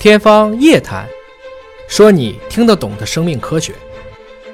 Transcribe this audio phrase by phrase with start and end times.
[0.00, 1.04] 天方夜谭，
[1.88, 3.74] 说你听得懂的生命科学。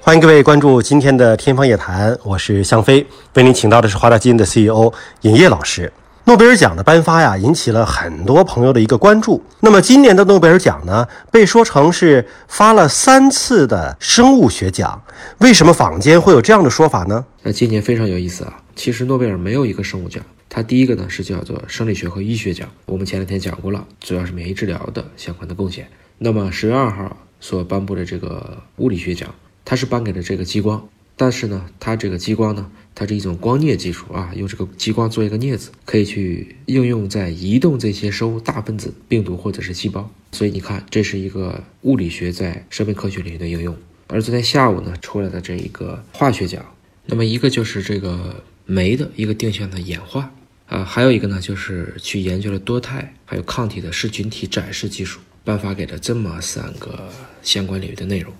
[0.00, 5.92] 欢迎各位关注今天的天方夜谭，我是向飞，为您请到的是华大基因的 CEO 尹烨老师。
[6.24, 9.40] 诺贝尔奖的颁发呀，引起了很多朋友的一个关注。
[9.60, 15.00] 那么今年的诺贝尔奖呢，被说成是发了三次的生物学奖。
[15.38, 17.24] 为什么坊间会有这样的说法呢？
[17.44, 18.54] 那今年非常有意思啊！
[18.74, 22.70] 其实诺贝尔没有一个生物奖，它第一个呢是叫做生理学和医学奖。
[22.86, 25.88] 我们前两天讲过了，主要是免疫治疗的相关的贡献。
[26.18, 29.34] 那么十月二号所颁布的这个物理学奖，
[29.64, 30.88] 它是颁给了这个激光。
[31.20, 40.08] 但是呢，它这个激光呢，它是一种光镊技术啊，用这个激光做一个镊子，可以去应用在移动这些生物大分子、病毒或者是细胞。
[40.30, 43.76] 所以你看，这是一个物理学在生命科学领域的应用。
[44.06, 46.64] 而昨天下午呢，出来的这一个化学奖，
[47.06, 50.32] 那么一个就是这个酶的一个定向的演化
[50.68, 57.10] 啊，还有一个呢，就是去研究了多肽还有抗体的噬菌体展示技术，颁发给了这么三个
[57.42, 58.32] 相关领域的内容。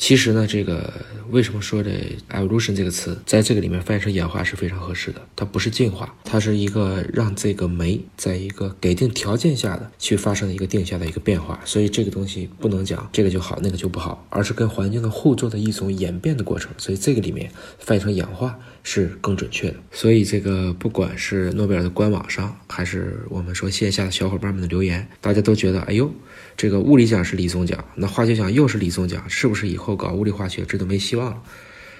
[0.00, 0.90] 其实呢，这个
[1.28, 1.90] 为什么说这
[2.30, 5.20] evolution 这个词在这个里面翻译成演化是非常合适的？
[5.36, 11.60] 它不是进化，它是一个让这个酶在一个给定条件下的去发生一个定下的一个变化。
[11.66, 16.72] 所以这个东西不能讲这个就好，那个就不好，而是跟环境的互作的一种演变的过程。
[16.78, 19.76] 所以这个里面翻译成演化是更准确的。
[19.92, 26.10] 所以这个不管是诺贝尔的官网上，还是我们说线下的小伙伴们的留言，大家都觉得，哎呦。
[26.56, 31.42] 这个物理奖是理综奖，那化学奖又是理综奖，是不是以后搞物理化学这都没希望了？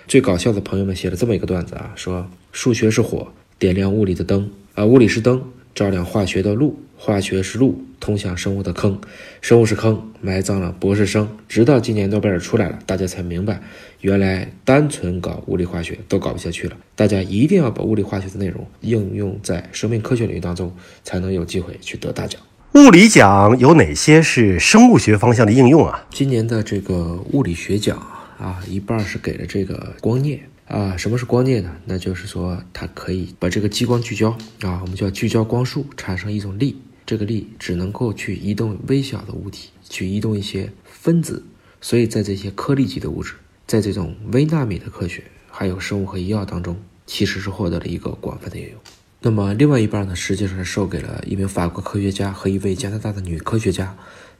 [0.06, 5.42] 最搞笑的朋友们写了这么一个段子啊，说数学是火，点亮物理的灯啊，物理是灯，
[5.74, 9.00] 照亮化学的路，化学是路，通向生物的坑，
[9.40, 11.28] 生物是坑，埋葬了博士生。
[11.48, 13.62] 直到今年诺贝尔出来了，大家才明白，
[14.00, 20.74] 原来单纯搞物理化学都搞不下去了，大家一定要把物理化学的内容应用在生命科学领域当中，
[21.04, 22.40] 才能有机会去得大奖。
[22.74, 26.06] 物理奖有哪些是生物学方向的应用啊？
[26.10, 27.98] 今年的这个物理学奖
[28.38, 30.38] 啊，一半是给了这个光镊
[30.68, 30.96] 啊。
[30.96, 31.76] 什么是光镊呢？
[31.84, 34.30] 那就是说它可以把这个激光聚焦
[34.62, 36.80] 啊，我们叫聚焦光束，产生一种力。
[37.04, 41.44] 这个力只能够去移动微小的物体，去移动一些分子。
[41.80, 43.34] 所以在这些颗粒级的物质，
[43.66, 48.74] 在这种微纳米的科学，还有生物和医药当中，其实是获得了一个广泛的应用。
[49.22, 53.94] 那么另外一半呢，实际上是授给了一名法国科学家和一位加拿大的女科学家，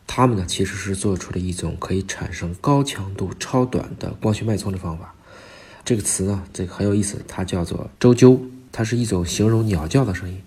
[0.07, 5.15] 他们呢其实是做出了一种可以产生高强度超短的光学脉冲的方法。
[5.85, 8.41] 这个词呢，这个很有意思，它叫做周啾，
[8.73, 10.41] 它是一种形容鸟叫的声音。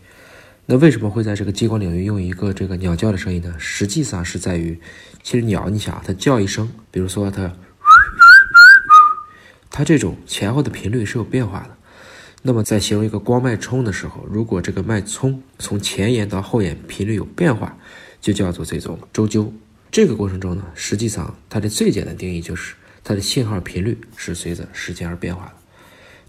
[0.66, 3.54] 那为什么会在这个激光领域用一个这个鸟叫的声音呢？
[3.60, 4.80] 实际上是在于，
[5.22, 7.54] 其实鸟，你想它叫一声，比如说它，
[9.70, 11.78] 它这种前后的频率是有变化的。
[12.46, 17.78] 那么在形容一个光脉冲的时候，如果这个脉冲从前沿到后沿频率有变化，
[18.20, 19.50] 就叫做这种周啾。
[19.90, 25.54] 这个过程中呢，实际上它的最简单定义就是它的信号频率是随着时间而变化的。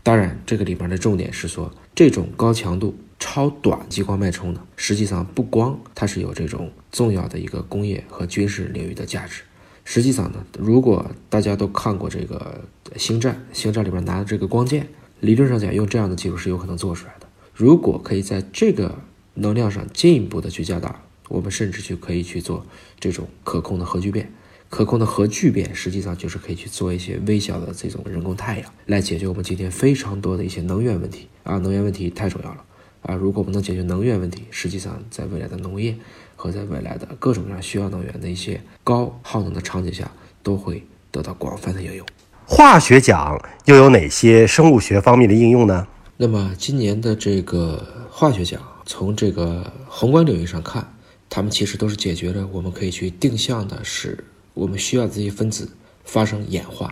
[0.04, 9.42] 当然，这个里边的重点是说，这种高强度超短激光脉冲呢，实际上不光它是有这种重要的一个工业和军事领域的价值。
[9.84, 12.62] 实际上呢，如果大家都看过这个
[12.96, 14.86] 星战，星战里边拿的这个光剑。
[15.20, 17.26] 理论上讲，用这样的技术是有可能做出来的。
[17.54, 18.98] 如果可以在这个
[19.34, 22.66] 能量上进一步的去加大，我们甚至就可以去做
[23.00, 24.30] 这种可控的核聚变。
[24.69, 31.58] 可控的核聚变实际上就是可以去做一些微小的这种人工太阳，来解决我们今天非常多的一些能源问题啊！
[31.58, 32.64] 能源问题太重要了
[33.02, 33.14] 啊！
[33.14, 35.96] 如果我们能解决能源问题，实际上在未来的农业
[36.34, 40.10] 和在未来的各种各样需要能源的一些高耗能的场景下，
[40.42, 42.04] 都会得到广泛的应用。
[42.47, 45.87] 化学奖又有哪些生物学方面的应用呢？
[46.19, 50.87] 那么今年的这个化学奖，从这个宏观领域上看，
[51.31, 54.22] 它们其实都是解决了我们可以去定向的使
[54.53, 55.69] 我们需要这些分子
[56.05, 56.91] 发生演化。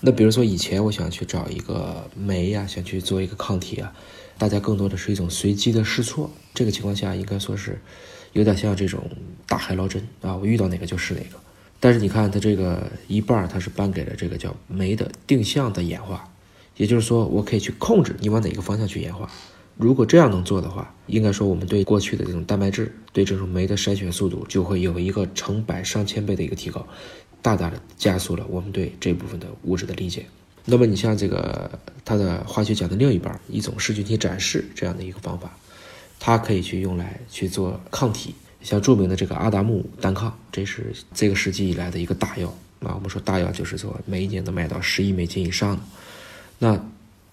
[0.00, 3.92] 那比如说以前我想去找一个酶呀，想去做一个抗体啊，
[4.38, 6.30] 大家更多的是一种随机的试错。
[6.54, 7.78] 这个情况下应该说是
[8.32, 9.02] 有点像这种
[9.46, 11.38] 大海捞针啊，我遇到哪个就是哪个。
[11.84, 16.26] 但是你看，它这个一半，它是颁给了这个叫酶的定向的演化，
[16.78, 19.30] 也就是说，我可以去控制你往哪个方向去演化。
[19.76, 26.86] 如果这样能做的话，应该说我们对过去的这种蛋白质，对这种酶的筛选速度就会有一个成百上千倍的一个提高，
[27.42, 30.24] 大大的加速了我们对这部分的物质的理解。
[30.64, 31.70] 那么你像这个
[32.02, 35.54] 它的化学奖的另一半，一种噬菌体展示这样的一个方法，
[36.18, 38.34] 它可以去用来去做抗体。
[38.64, 42.48] 像著名的这个阿达木单抗，这是这个世纪以来的一个大药
[42.80, 42.92] 啊。
[42.94, 45.82] 我们说大药就是说每一年能卖到十亿美金以上的。
[46.58, 46.84] 那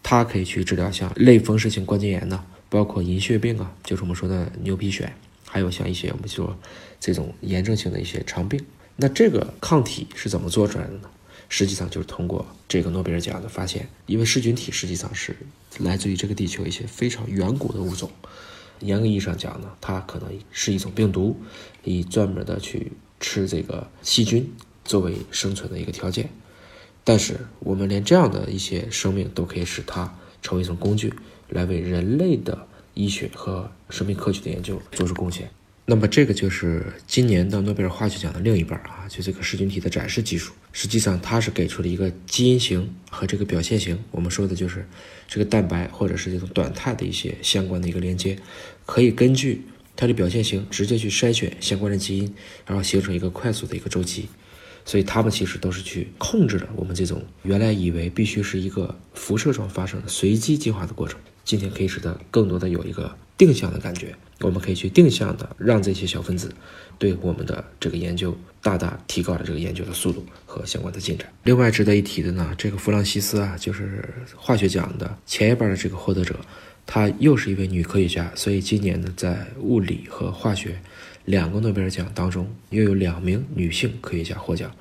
[0.03, 5.07] 它可以去治疗像类风湿性关节炎呢，包括银屑病啊，就是我们说的牛皮癣
[5.47, 6.55] 还有像一些我们说
[6.99, 8.63] 这种炎症性的一些肠病。
[8.97, 11.09] 那这个抗体是怎么做出来的呢？
[11.49, 15.35] 实际上就是通过这个诺贝尔奖的发现，因为噬菌体实际上是
[15.79, 18.09] 来自于这个地球一些非常远古的物种。
[18.81, 21.35] 严格意义上讲呢，它可能是一种病毒，
[21.83, 24.51] 以专门的去吃这个细菌
[24.83, 26.29] 作为生存的一个条件。
[27.03, 31.13] 但是我们连这样的一些生命都可以使它成为一种工具，
[31.49, 35.49] 来为人类的医学和生命科学的研究做出贡献。
[35.91, 40.53] 那么这个就是今年的诺贝尔化学奖的另一半啊，就这个噬菌体的展示技术。
[40.71, 44.87] 实际上它是给出了一个基因型和这个表现型，我们说的就是
[45.27, 48.37] 这个蛋白或者是这种短肽的一些相关的一个连接，
[48.85, 49.63] 可以根据
[49.97, 52.33] 它的表现型直接去筛选相关的基因，
[52.65, 54.29] 然后形成一个快速的一个周期。
[54.85, 64.15] 所以它们其实都是去控制了我们这种原来以为必须是一个辐射状发生的随机进化的过程，今天可以使得更多的有一个定向的感觉。
[64.41, 66.51] 我们可以去定向的让这些小分子
[66.97, 71.31] 对我们的这个研究大大提高了这个研究的速度和相关的进展。
[71.43, 74.03] 另外值得一提的呢，这个弗朗西斯啊，就是
[74.35, 76.35] 化学奖的前一半的这个获得者，
[76.87, 80.81] 她又是一位女科学家，所以今年呢，在物理和化学
[81.25, 84.71] 两个诺贝尔奖当中，又有两名女性科学家获奖，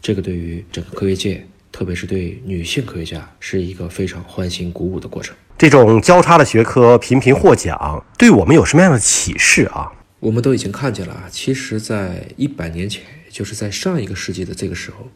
[0.00, 5.36] 这个对于整个科学界，特别是对女性科学家，是一个非常欢欣鼓舞的过程。
[5.58, 9.92] 这种交叉的学科频频获奖，对我们有什么样的启示啊？
[10.20, 15.08] 我们都已经看见了啊，其实，在一百年前，就是在上一个世纪的这个时候，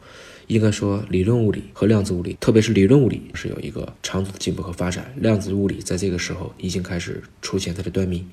[0.47, 5.13] 应该说理论物理和量子物理，特别是理论物理是有一个长足的进步和发展。
[5.17, 8.25] 量子物理在这个时候已经开始出现它的端倪，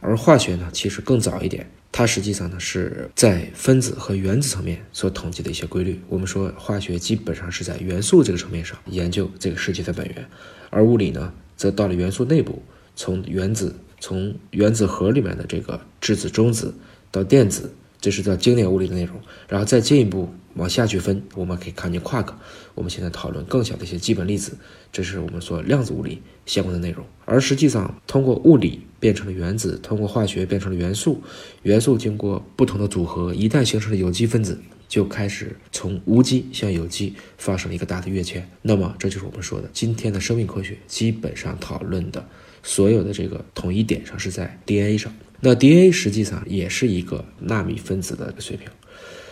[0.00, 6.00] 而化学呢，其实更早一点，它实际上呢是在分子和原子层面所统计的一些规律。
[6.08, 10.28] 我们说化学基本上是在元素这个层面上研究这个世界的本源，
[10.70, 11.32] 而物理呢？
[11.56, 12.60] 则到了元素内部，
[12.96, 16.74] 从原子从原子核里面的这个质子、中子
[17.12, 17.72] 到电子，
[18.04, 19.18] 这是叫经典物理的内容。
[19.48, 22.34] 然后再进一步往下去分，我们可以看见夸克。
[22.74, 24.58] 我们现在讨论更小的一些基本粒子，
[24.92, 27.02] 这是我们说量子物理相关的内容。
[27.24, 31.22] 而实际上，通过物理变成了原子，通过化学变成了元素，
[31.62, 34.58] 元素经过不同的组合，一旦形成了有机分子。
[34.86, 42.24] 就开始从无机向有机发生了一个大的跃迁，那么这就是我们说的今天的生命科学基本上讨论的
[42.62, 45.12] 所有的这个统一点上是在 DNA 上。
[45.44, 48.66] 那 DNA 实际上也是一个纳米分子的水平，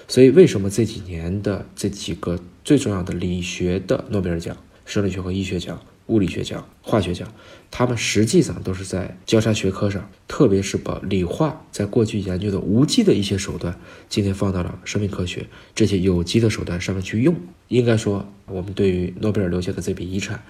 [0.07, 4.55] 所以为什么这几年的这几个最重要的理学的诺贝尔奖，
[4.85, 5.81] 生理学和医学奖？
[6.09, 7.33] 物理学奖、化学奖，
[7.71, 13.79] 他们实际上都是在交叉学科上，特别是把理化在过去研究的无机的一些手段，
[14.11, 17.35] 今天放到了生命科学这些有机的手段上面去用。
[17.69, 20.43] 应该说，我们对于诺贝尔留下的这笔遗产。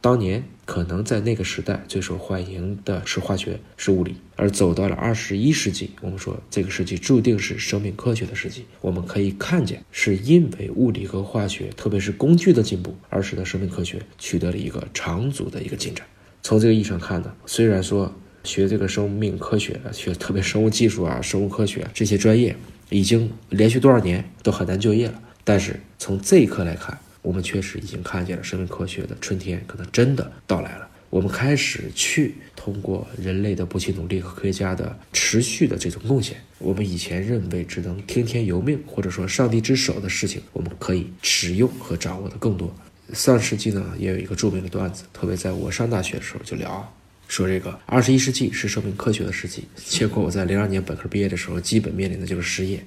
[0.00, 8.66] 当年可能在那个时代最受欢迎的是化学，是物理，而走到了二十一世纪，我们说这个世纪注定是生命科学的世纪。
[8.80, 16.06] 我们可以看见，是因为物理和化学，特别是工具的进步，而使得生命科学取得了一个长足的一个进展。
[16.42, 18.14] 从这个意义上看呢，虽然说
[18.44, 22.54] 学这个生命科学，学特别生物技术啊、生物科学这些专业，
[22.90, 26.96] 已经连续多少年都很难就业了，但是从这一刻来看。
[27.26, 30.88] 我们确实已经看见了生命科学的春天，可能真的到来了。
[31.10, 42.72] 我们开始去通过人类的不懈努力和科学家的持续的这种贡献，我们以前认为只能听天由命或者说上帝之手的事情，我们可以使用和掌握的更多。
[43.12, 46.94] 上世纪呢，也有一个著名的段子，特别在我上大学的时候就聊，
[47.26, 49.64] 说这个二十一世纪是生命科学的世纪。
[49.74, 52.84] 结果我在零二年本科毕业的时候，基本面临的就是失业。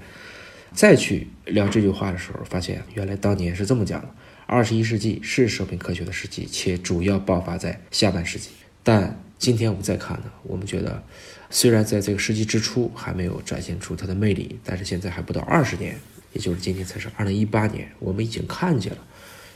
[0.73, 4.09] 再去聊这句话的时候，发现原来当年是这么讲的。
[4.45, 8.49] 二十一世纪是生命科学的世纪，且主要爆发在下半世纪。
[8.81, 11.03] 但今天我们再看呢，我们觉得，
[11.51, 15.95] 虽然在这个世纪之初还没有展现出它的魅力，但是现在还不到二十年，
[16.33, 18.99] 也就是今天才是二零一八年，我们已经看见了，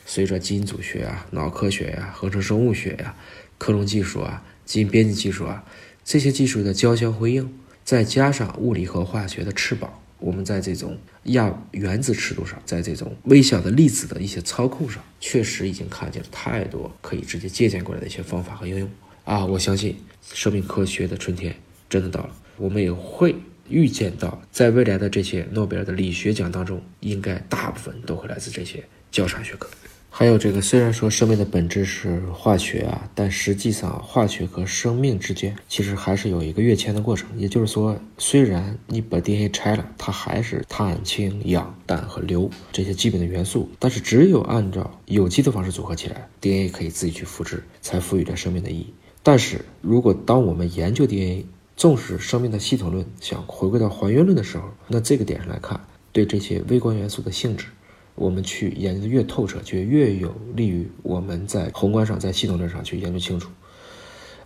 [0.06, 3.16] 随着基因组学啊、脑科学呀、合成生物学呀、
[3.58, 5.64] 克隆技术啊、基因编辑技术啊
[6.04, 7.52] 这些技术的交相辉映，
[7.84, 9.92] 再加上物理和化学的翅膀。
[10.24, 18.90] 我们在这种亚原子尺度上，在这种微小的粒子的一些操控上，确实已经看见了太多可以直接借鉴过来的一些方法和应用
[19.26, 19.46] 啊！
[19.46, 19.98] 我相信
[20.32, 21.54] 生命科学的春天
[21.90, 23.36] 真的到了，我们也会
[23.68, 29.70] 预见到，在未来的这些诺贝尔的理学奖当中，应该大部分都会来自这些交叉学科。
[30.16, 37.28] 还有这个，虽然说生命的本质是化学啊，但实际上化学和生命之间其实还是有一个跃迁的过程。
[37.36, 48.94] 也就是说，虽然你把 DNA 拆了，它还是碳、氢、氧、氮和硫这些基本的元素，但是只有按照有机的方式组合起来，DNA 可以自己去复制，才赋予了生命的意义。
[49.24, 51.44] 但是如果当我们研究 DNA
[51.76, 57.66] 重视生命的系统论，想回归到还原论的时候，那这个点上来看，对这些微观元素的性质，
[58.16, 63.50] 我们去研究的越透彻，就越有利于我们在宏观上、在系统论上去研究清楚。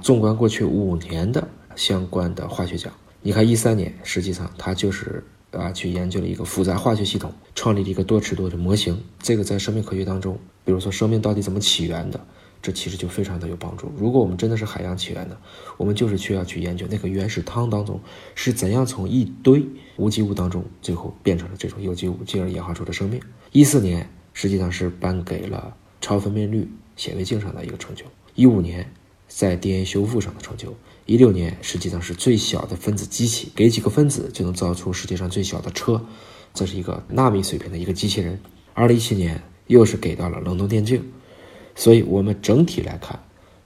[0.02, 9.02] 纵观过去五年的相关的化学奖，你看一三年，实际上它就是啊去研究了一个复杂化学系统，创立了一个多尺度的模型。
[9.20, 12.20] 这个在生命科学当中，比如说生命到底怎么起源的？
[12.60, 13.92] 这其实就非常的有帮助。
[13.96, 15.38] 如果我们真的是海洋起源的，
[15.78, 18.02] 我们就是需要去研究那个原始汤当中
[18.34, 19.64] 是怎样从一堆
[19.96, 23.22] 无机物当中最后变成了这种有机物，进而演化出的生命。
[23.52, 28.92] 一四年实际上是颁给了超分辨率显微镜上的一个成就，一五年
[29.28, 30.76] 在 DNA 修复上的成就，
[31.06, 36.06] 一六年实际上是最小的分子机器，给几个分子就能造出世界上最小的车，
[36.54, 38.40] 这是一个纳米水平的一个机器人。
[38.74, 41.04] 二零一七年又是给到了冷冻电镜。
[41.76, 43.20] 所以，我们整体来看，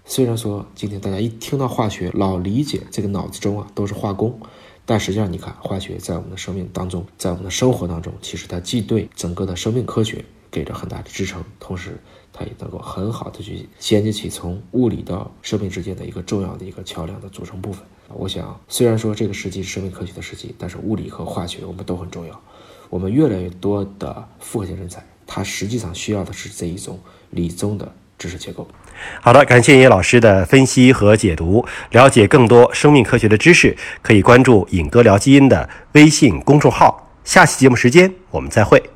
[0.03, 4.37] 虽然说今天大家一听到化学，老理解这个脑子中啊都是化工，
[4.85, 11.97] 但实际上你看，化学在我们的生命当中，在我们的生活当中，其实它既对整个的生命科学给着很大的支撑，同时
[12.33, 17.85] 它也能够很好的去衔接起从物理到生命之间的一个重要的一个桥梁的组成部分。
[18.09, 22.41] 我想，虽然说这个时期是生命科学的时期，但是物理和化学我们都很重要。
[22.89, 27.89] 我们越来越多的复合型人才，他实际上需要的是这一种理综的。
[28.21, 28.67] 知识结构。
[29.19, 31.65] 好的，感谢叶老师的分析和解读。
[31.89, 37.09] 了解更多生命科学的知识，可以关注“尹哥聊基因”的微信公众号。
[37.23, 38.90] 下期节目时间，我们再会。